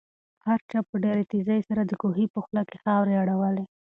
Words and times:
هر 0.45 0.59
چا 0.71 0.79
په 0.89 0.95
ډېرې 1.03 1.23
تېزۍ 1.31 1.59
سره 1.69 1.81
د 1.85 1.91
کوهي 2.01 2.25
په 2.33 2.39
خوله 2.45 2.63
کې 2.69 2.77
خاورې 2.83 3.15
اړولې. 3.23 3.65